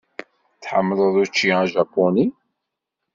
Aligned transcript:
Tḥemmleḍ 0.61 1.15
učči 1.23 1.47
ajapuni? 1.61 2.27